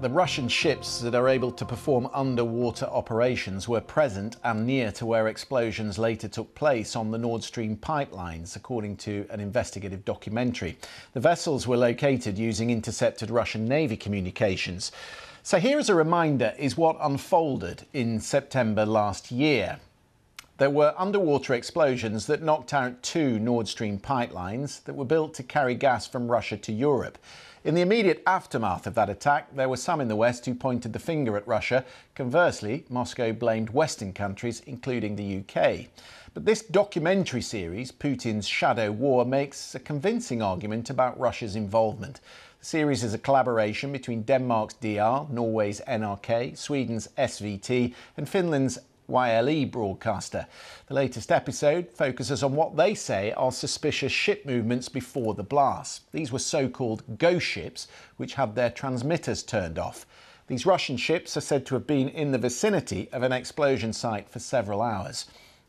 The 0.00 0.10
Russian 0.10 0.48
ships 0.48 0.98
that 1.02 1.14
are 1.14 1.28
able 1.28 1.52
to 1.52 1.64
perform 1.64 2.10
underwater 2.12 2.86
operations 2.86 3.68
were 3.68 3.80
present 3.80 4.34
and 4.42 4.66
near 4.66 4.90
to 4.90 5.06
where 5.06 5.28
explosions 5.28 5.96
later 5.96 6.26
took 6.26 6.52
place 6.56 6.96
on 6.96 7.12
the 7.12 7.18
Nord 7.18 7.44
Stream 7.44 7.76
pipelines, 7.76 8.56
according 8.56 8.96
to 8.96 9.28
an 9.30 9.38
investigative 9.38 10.04
documentary. 10.04 10.76
The 11.12 11.20
vessels 11.20 11.68
were 11.68 11.76
located 11.76 12.36
using 12.36 12.70
intercepted 12.70 13.30
Russian 13.30 13.64
Navy 13.68 13.96
communications. 13.96 14.90
So 15.44 15.60
here 15.60 15.78
is 15.78 15.88
a 15.88 15.94
reminder 15.94 16.52
is 16.58 16.76
what 16.76 16.96
unfolded 17.00 17.86
in 17.92 18.18
September 18.18 18.84
last 18.84 19.30
year. 19.30 19.78
There 20.58 20.70
were 20.70 20.94
underwater 20.96 21.52
explosions 21.52 22.26
that 22.26 22.42
knocked 22.42 22.72
out 22.72 23.02
two 23.02 23.38
Nord 23.38 23.68
Stream 23.68 23.98
pipelines 23.98 24.82
that 24.84 24.94
were 24.94 25.04
built 25.04 25.34
to 25.34 25.42
carry 25.42 25.74
gas 25.74 26.06
from 26.06 26.30
Russia 26.30 26.56
to 26.56 26.72
Europe. 26.72 27.18
In 27.62 27.74
the 27.74 27.82
immediate 27.82 28.22
aftermath 28.26 28.86
of 28.86 28.94
that 28.94 29.10
attack, 29.10 29.54
there 29.54 29.68
were 29.68 29.76
some 29.76 30.00
in 30.00 30.08
the 30.08 30.16
West 30.16 30.46
who 30.46 30.54
pointed 30.54 30.94
the 30.94 30.98
finger 30.98 31.36
at 31.36 31.46
Russia. 31.46 31.84
Conversely, 32.14 32.86
Moscow 32.88 33.32
blamed 33.34 33.68
Western 33.68 34.14
countries, 34.14 34.62
including 34.64 35.16
the 35.16 35.40
UK. 35.40 35.88
But 36.32 36.46
this 36.46 36.62
documentary 36.62 37.42
series, 37.42 37.92
Putin's 37.92 38.48
Shadow 38.48 38.92
War, 38.92 39.26
makes 39.26 39.74
a 39.74 39.78
convincing 39.78 40.40
argument 40.40 40.88
about 40.88 41.20
Russia's 41.20 41.54
involvement. 41.54 42.20
The 42.60 42.66
series 42.66 43.04
is 43.04 43.12
a 43.12 43.18
collaboration 43.18 43.92
between 43.92 44.22
Denmark's 44.22 44.74
DR, 44.74 45.26
Norway's 45.30 45.82
NRK, 45.86 46.56
Sweden's 46.56 47.08
SVT, 47.18 47.92
and 48.16 48.26
Finland's 48.26 48.78
YLE 49.08 49.66
broadcaster. 49.66 50.46
The 50.88 50.94
latest 50.94 51.30
episode 51.30 51.90
focuses 51.90 52.42
on 52.42 52.54
what 52.54 52.76
they 52.76 52.94
say 52.94 53.32
are 53.32 53.52
suspicious 53.52 54.12
ship 54.12 54.44
movements 54.44 54.88
before 54.88 55.34
the 55.34 55.42
blast. 55.42 56.10
These 56.12 56.32
were 56.32 56.38
so 56.38 56.68
called 56.68 57.18
ghost 57.18 57.46
ships, 57.46 57.88
which 58.16 58.34
had 58.34 58.54
their 58.54 58.70
transmitters 58.70 59.42
turned 59.42 59.78
off. 59.78 60.06
These 60.48 60.66
Russian 60.66 60.96
ships 60.96 61.36
are 61.36 61.40
said 61.40 61.66
to 61.66 61.74
have 61.74 61.86
been 61.86 62.08
in 62.08 62.30
the 62.30 62.38
vicinity 62.38 63.08
of 63.12 63.22
an 63.22 63.32
explosion 63.32 63.92
site 63.92 64.28
for 64.28 64.38
several 64.38 64.80
hours. 64.80 65.26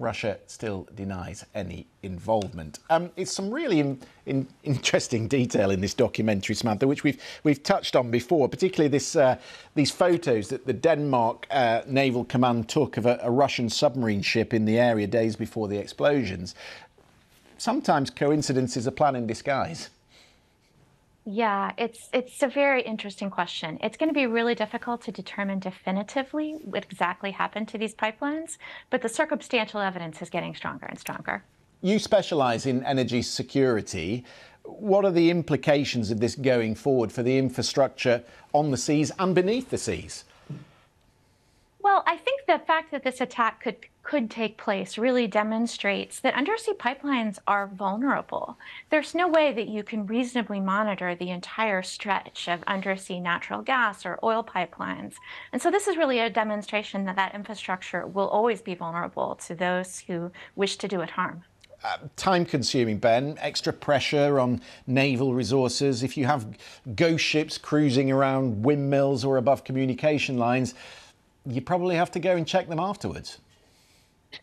Russia 0.00 0.38
still 0.46 0.88
denies 0.94 1.44
any 1.54 1.86
involvement. 2.02 2.78
Um, 2.88 3.10
it's 3.16 3.32
some 3.32 3.50
really 3.50 3.80
in, 3.80 4.00
in, 4.24 4.48
interesting 4.64 5.28
detail 5.28 5.70
in 5.70 5.80
this 5.80 5.94
documentary, 5.94 6.54
Samantha, 6.54 6.88
which 6.88 7.04
we've 7.04 7.22
we've 7.44 7.62
touched 7.62 7.94
on 7.94 8.10
before, 8.10 8.48
particularly 8.48 8.88
this 8.88 9.14
uh, 9.14 9.36
these 9.74 9.90
photos 9.90 10.48
that 10.48 10.66
the 10.66 10.72
Denmark 10.72 11.46
uh, 11.50 11.82
Naval 11.86 12.24
Command 12.24 12.68
took 12.68 12.96
of 12.96 13.06
a, 13.06 13.20
a 13.22 13.30
Russian 13.30 13.68
submarine 13.68 14.22
ship 14.22 14.54
in 14.54 14.64
the 14.64 14.78
area 14.78 15.06
days 15.06 15.36
before 15.36 15.68
the 15.68 15.78
explosions. 15.78 16.54
Sometimes 17.58 18.08
coincidence 18.08 18.76
is 18.78 18.86
a 18.86 18.92
plan 18.92 19.14
in 19.14 19.26
disguise. 19.26 19.90
Yeah, 21.26 21.72
it's 21.76 22.08
it's 22.14 22.42
a 22.42 22.48
very 22.48 22.82
interesting 22.82 23.30
question. 23.30 23.78
It's 23.82 23.96
going 23.96 24.08
to 24.08 24.14
be 24.14 24.26
really 24.26 24.54
difficult 24.54 25.02
to 25.02 25.12
determine 25.12 25.58
definitively 25.58 26.58
what 26.64 26.84
exactly 26.84 27.30
happened 27.30 27.68
to 27.68 27.78
these 27.78 27.94
pipelines, 27.94 28.56
but 28.88 29.02
the 29.02 29.08
circumstantial 29.08 29.80
evidence 29.80 30.22
is 30.22 30.30
getting 30.30 30.54
stronger 30.54 30.86
and 30.86 30.98
stronger. 30.98 31.44
You 31.82 31.98
specialize 31.98 32.66
in 32.66 32.84
energy 32.84 33.22
security. 33.22 34.24
What 34.64 35.04
are 35.04 35.10
the 35.10 35.30
implications 35.30 36.10
of 36.10 36.20
this 36.20 36.34
going 36.34 36.74
forward 36.74 37.12
for 37.12 37.22
the 37.22 37.36
infrastructure 37.36 38.22
on 38.52 38.70
the 38.70 38.76
seas 38.76 39.12
and 39.18 39.34
beneath 39.34 39.70
the 39.70 39.78
seas? 39.78 40.24
Well, 41.82 42.02
I 42.06 42.16
think 42.16 42.42
the 42.46 42.58
fact 42.66 42.90
that 42.92 43.02
this 43.02 43.20
attack 43.20 43.62
could 43.62 43.76
could 44.10 44.28
take 44.28 44.56
place 44.56 44.98
really 44.98 45.28
demonstrates 45.28 46.18
that 46.18 46.34
undersea 46.34 46.72
pipelines 46.72 47.38
are 47.46 47.68
vulnerable. 47.68 48.58
There's 48.88 49.14
no 49.14 49.28
way 49.28 49.52
that 49.52 49.68
you 49.68 49.84
can 49.84 50.04
reasonably 50.04 50.58
monitor 50.58 51.14
the 51.14 51.30
entire 51.30 51.80
stretch 51.84 52.48
of 52.48 52.64
undersea 52.66 53.20
natural 53.20 53.62
gas 53.62 54.04
or 54.04 54.18
oil 54.24 54.42
pipelines. 54.42 55.14
And 55.52 55.62
so 55.62 55.70
this 55.70 55.86
is 55.86 55.96
really 55.96 56.18
a 56.18 56.28
demonstration 56.28 57.04
that 57.04 57.14
that 57.14 57.36
infrastructure 57.36 58.04
will 58.04 58.26
always 58.26 58.60
be 58.60 58.74
vulnerable 58.74 59.36
to 59.46 59.54
those 59.54 60.00
who 60.00 60.32
wish 60.56 60.74
to 60.78 60.88
do 60.88 61.02
it 61.02 61.10
harm. 61.10 61.44
Uh, 61.84 61.98
time 62.16 62.44
consuming, 62.44 62.98
Ben, 62.98 63.36
extra 63.38 63.72
pressure 63.72 64.40
on 64.40 64.60
naval 64.88 65.34
resources. 65.34 66.02
If 66.02 66.16
you 66.16 66.26
have 66.26 66.58
ghost 66.96 67.24
ships 67.24 67.58
cruising 67.58 68.10
around 68.10 68.64
windmills 68.64 69.24
or 69.24 69.36
above 69.36 69.62
communication 69.62 70.36
lines, 70.36 70.74
you 71.46 71.60
probably 71.60 71.94
have 71.94 72.10
to 72.10 72.18
go 72.18 72.34
and 72.34 72.44
check 72.44 72.68
them 72.68 72.80
afterwards. 72.80 73.38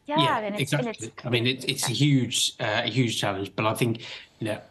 Yeah, 0.06 0.20
yeah 0.20 0.40
and 0.40 0.60
exactly. 0.60 0.88
And 0.90 0.98
it's, 1.04 1.26
I 1.26 1.30
mean, 1.30 1.48
it, 1.48 1.70
it's 1.70 1.88
a 1.88 1.94
huge, 1.94 2.54
uh, 2.60 2.82
a 2.86 2.90
huge 2.90 3.20
challenge. 3.20 3.52
But 3.56 3.66
I 3.66 3.74
think, 3.74 4.02
you 4.40 4.48
know, 4.48 4.62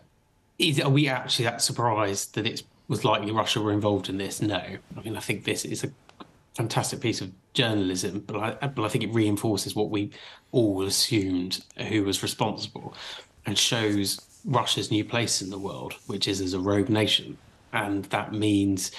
is 0.59 0.81
are 0.81 0.91
we 0.91 1.09
actually 1.09 1.45
that 1.47 1.63
surprised 1.63 2.35
that 2.35 2.47
it 2.47 2.63
was 2.89 3.05
likely 3.05 3.31
Russia 3.33 3.61
were 3.61 3.73
involved 3.73 4.09
in 4.09 4.19
this? 4.19 4.41
No. 4.41 4.57
I 4.57 5.01
mean, 5.05 5.17
I 5.17 5.21
think 5.21 5.45
this 5.45 5.65
is 5.65 5.85
a 5.85 5.91
fantastic 6.55 7.01
piece 7.01 7.21
of 7.21 7.31
journalism, 7.53 8.25
but 8.27 8.37
I, 8.37 8.67
but 8.67 8.85
I 8.85 8.89
think 8.89 9.05
it 9.05 9.13
reinforces 9.13 9.75
what 9.75 9.91
we 9.91 10.11
all 10.53 10.83
assumed 10.83 11.63
who 11.89 12.05
was 12.05 12.23
responsible, 12.23 12.95
and 13.45 13.59
shows 13.59 14.21
Russia's 14.45 14.91
new 14.91 15.05
place 15.05 15.43
in 15.43 15.51
the 15.51 15.59
world, 15.59 15.95
which 16.07 16.29
is 16.29 16.41
as 16.41 16.55
a 16.55 16.61
rogue 16.61 16.89
nation, 16.89 17.37
and 17.73 18.05
that 18.07 18.33
means 18.33 18.93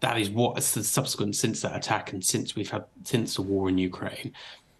that 0.00 0.18
is 0.18 0.30
what 0.30 0.58
is 0.58 0.72
the 0.72 0.84
subsequent 0.84 1.36
since 1.36 1.60
that 1.62 1.76
attack 1.76 2.12
and 2.12 2.24
since 2.24 2.54
we've 2.54 2.70
had 2.70 2.84
since 3.04 3.34
the 3.34 3.42
war 3.42 3.68
in 3.68 3.78
Ukraine 3.78 4.32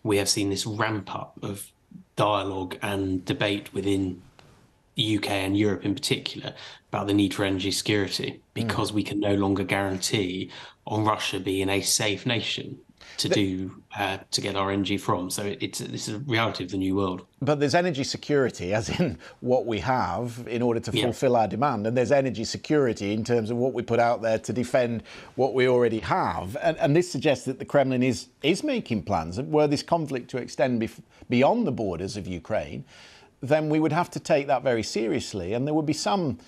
we 0.02 0.16
have 0.16 0.28
seen 0.28 0.50
this 0.50 0.66
ramp 0.66 1.14
up 1.14 1.38
of 1.42 1.70
dialogue 2.16 2.76
and 2.82 3.24
debate 3.24 3.72
within 3.72 4.22
the 4.96 5.16
UK 5.16 5.30
and 5.30 5.56
Europe 5.56 5.84
in 5.84 5.94
particular 5.94 6.52
about 6.88 7.06
the 7.06 7.14
need 7.14 7.32
for 7.32 7.44
energy 7.44 7.70
security 7.70 8.42
because 8.54 8.90
mm. 8.90 8.94
we 8.94 9.02
can 9.04 9.20
no 9.20 9.34
longer 9.34 9.62
guarantee 9.62 10.50
on 10.86 11.04
Russia 11.04 11.38
being 11.38 11.68
a 11.68 11.80
safe 11.80 12.26
nation 12.26 12.78
to 13.16 13.28
do 13.28 13.82
uh, 13.96 14.18
to 14.30 14.40
get 14.40 14.54
our 14.54 14.70
energy 14.70 14.98
from. 14.98 15.30
So 15.30 15.42
it, 15.42 15.58
it's 15.60 15.78
this 15.78 16.08
is 16.08 16.14
a 16.14 16.18
reality 16.18 16.64
of 16.64 16.70
the 16.70 16.76
new 16.76 16.94
world. 16.94 17.26
But 17.40 17.58
there's 17.60 17.74
energy 17.74 18.04
security, 18.04 18.74
as 18.74 18.88
in 19.00 19.18
what 19.40 19.66
we 19.66 19.80
have 19.80 20.46
in 20.48 20.62
order 20.62 20.80
to 20.80 20.92
fulfil 20.92 21.32
yeah. 21.32 21.40
our 21.40 21.48
demand, 21.48 21.86
and 21.86 21.96
there's 21.96 22.12
energy 22.12 22.44
security 22.44 23.12
in 23.12 23.24
terms 23.24 23.50
of 23.50 23.56
what 23.56 23.72
we 23.72 23.82
put 23.82 23.98
out 23.98 24.22
there 24.22 24.38
to 24.38 24.52
defend 24.52 25.02
what 25.34 25.54
we 25.54 25.68
already 25.68 26.00
have. 26.00 26.56
And, 26.62 26.76
and 26.78 26.94
this 26.94 27.10
suggests 27.10 27.44
that 27.46 27.58
the 27.58 27.64
Kremlin 27.64 28.02
is 28.02 28.28
is 28.42 28.62
making 28.62 29.02
plans. 29.02 29.40
Were 29.40 29.66
this 29.66 29.82
conflict 29.82 30.28
to 30.30 30.38
extend 30.38 30.82
bef- 30.82 31.02
beyond 31.28 31.66
the 31.66 31.72
borders 31.72 32.16
of 32.16 32.26
Ukraine, 32.26 32.84
then 33.40 33.68
we 33.68 33.80
would 33.80 33.92
have 33.92 34.10
to 34.10 34.20
take 34.20 34.46
that 34.46 34.62
very 34.62 34.82
seriously, 34.82 35.54
and 35.54 35.66
there 35.66 35.74
would 35.74 35.86
be 35.86 35.92
some. 35.92 36.38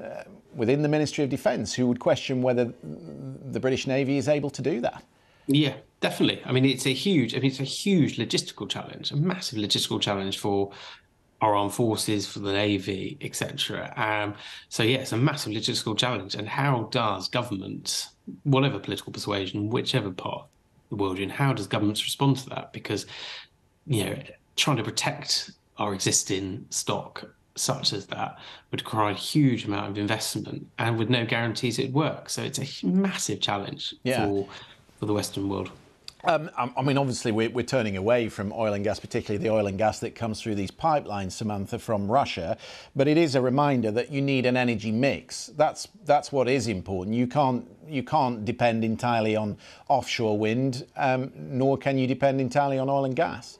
Uh, 0.00 0.24
within 0.54 0.80
the 0.82 0.88
Ministry 0.88 1.22
of 1.22 1.30
Defence, 1.30 1.74
who 1.74 1.86
would 1.86 2.00
question 2.00 2.40
whether 2.40 2.72
the 2.82 3.60
British 3.60 3.86
Navy 3.86 4.16
is 4.16 4.28
able 4.28 4.48
to 4.50 4.62
do 4.62 4.80
that. 4.80 5.04
Yeah, 5.46 5.74
definitely. 6.00 6.42
I 6.44 6.52
mean, 6.52 6.64
it's 6.64 6.86
a 6.86 6.92
huge. 6.92 7.34
I 7.34 7.38
mean, 7.38 7.50
it's 7.50 7.60
a 7.60 7.64
huge 7.64 8.18
logistical 8.18 8.68
challenge, 8.68 9.10
a 9.10 9.16
massive 9.16 9.58
logistical 9.58 10.00
challenge 10.00 10.38
for 10.38 10.72
our 11.40 11.54
armed 11.54 11.72
forces, 11.72 12.26
for 12.26 12.40
the 12.40 12.52
navy, 12.52 13.16
etc. 13.20 13.92
Um, 13.96 14.34
so 14.68 14.82
yeah, 14.82 14.98
it's 14.98 15.12
a 15.12 15.16
massive 15.16 15.52
logistical 15.52 15.96
challenge. 15.96 16.34
And 16.34 16.48
how 16.48 16.88
does 16.90 17.28
government, 17.28 18.08
whatever 18.42 18.78
political 18.78 19.12
persuasion, 19.12 19.70
whichever 19.70 20.10
part 20.10 20.42
of 20.42 20.48
the 20.90 20.96
world 20.96 21.18
you're 21.18 21.24
in, 21.24 21.30
how 21.30 21.52
does 21.52 21.66
governments 21.66 22.04
respond 22.04 22.36
to 22.38 22.48
that? 22.50 22.72
Because 22.72 23.06
you 23.86 24.04
know, 24.04 24.16
trying 24.56 24.76
to 24.76 24.82
protect 24.82 25.50
our 25.78 25.94
existing 25.94 26.66
stock 26.70 27.24
such 27.56 27.92
as 27.92 28.06
that 28.06 28.38
would 28.70 28.80
require 28.80 29.10
a 29.10 29.14
huge 29.14 29.64
amount 29.64 29.90
of 29.90 29.98
investment 29.98 30.66
and 30.78 30.98
with 30.98 31.10
no 31.10 31.26
guarantees 31.26 31.78
it'd 31.78 31.92
work. 31.92 32.30
So 32.30 32.42
it's 32.42 32.58
a 32.58 32.86
massive 32.86 33.40
challenge 33.40 33.94
yeah. 34.04 34.24
for 34.24 34.48
for 35.00 35.06
the 35.06 35.14
Western 35.14 35.48
world? 35.48 35.70
Um, 36.24 36.50
I 36.58 36.82
mean, 36.82 36.98
obviously, 36.98 37.32
we're, 37.32 37.48
we're, 37.48 37.64
turning 37.64 37.96
away 37.96 38.28
from 38.28 38.52
oil 38.52 38.74
and 38.74 38.84
gas, 38.84 39.00
particularly 39.00 39.42
the 39.42 39.50
oil 39.50 39.66
and 39.66 39.78
gas 39.78 40.00
that 40.00 40.14
comes 40.14 40.42
through 40.42 40.54
these 40.54 40.70
pipelines, 40.70 41.32
Samantha, 41.32 41.78
from 41.78 42.12
Russia. 42.12 42.58
But 42.94 43.08
it 43.08 43.16
is 43.16 43.34
a 43.34 43.40
reminder 43.40 43.90
that 43.92 44.12
you 44.12 44.20
need 44.20 44.44
an 44.44 44.54
energy 44.54 44.92
mix. 44.92 45.46
That's 45.56 45.88
that's 46.04 46.30
what 46.30 46.46
is 46.46 46.68
important. 46.68 47.16
You 47.16 47.26
can't 47.26 47.66
you 47.88 48.02
can't 48.02 48.44
depend 48.44 48.84
entirely 48.84 49.34
on 49.34 49.56
offshore 49.88 50.38
wind, 50.38 50.86
um, 50.98 51.32
nor 51.34 51.78
can 51.78 51.96
you 51.96 52.06
depend 52.06 52.38
entirely 52.38 52.78
on 52.78 52.90
oil 52.90 53.06
and 53.06 53.16
gas 53.16 53.58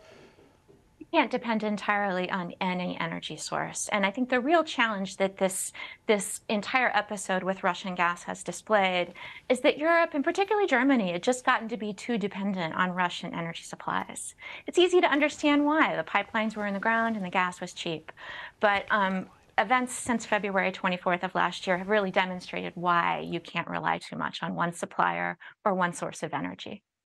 can't 1.13 1.31
depend 1.31 1.63
entirely 1.63 2.31
on 2.31 2.53
any 2.61 2.99
energy 3.01 3.37
source. 3.37 3.89
And 3.91 4.07
I 4.07 4.11
think 4.11 4.29
the 4.29 4.41
real 4.41 4.63
challenge 4.63 5.17
that 5.17 5.39
this 5.39 5.73
this 6.07 6.41
entire 6.49 6.91
episode 6.95 7.43
with 7.43 7.65
Russian 7.65 7.95
gas 7.95 8.23
has 8.25 8.45
displayed 8.45 9.15
is 9.49 9.61
that 9.61 9.79
Europe, 9.79 10.11
and 10.15 10.25
particularly 10.25 10.69
Germany, 10.69 11.13
had 11.13 11.23
just 11.23 11.45
gotten 11.45 11.69
to 11.69 11.77
be 11.77 11.93
too 11.93 12.19
dependent 12.19 12.75
on 12.75 12.93
Russian 12.93 13.35
energy 13.35 13.65
supplies. 13.65 14.35
It's 14.67 14.79
easy 14.79 15.01
to 15.01 15.11
understand 15.11 15.65
why. 15.65 15.97
The 15.97 16.05
pipelines 16.05 16.57
were 16.57 16.67
in 16.67 16.75
the 16.75 16.81
ground 16.81 17.17
and 17.17 17.25
the 17.25 17.31
gas 17.31 17.61
was 17.61 17.73
cheap. 17.73 18.13
But 18.61 18.85
um, 18.91 19.27
events 19.59 19.95
since 19.95 20.25
February 20.27 20.73
24th 20.73 21.23
of 21.23 21.35
last 21.35 21.67
year 21.67 21.79
have 21.79 21.89
really 21.89 22.11
demonstrated 22.11 22.73
why 22.77 23.21
you 23.21 23.41
can't 23.41 23.69
rely 23.69 23.99
too 23.99 24.17
much 24.17 24.43
on 24.43 24.55
one 24.55 24.73
supplier 24.73 25.39
or 25.65 25.75
one 25.75 25.93
source 25.93 26.23
of 26.23 26.33
energy. 26.33 26.83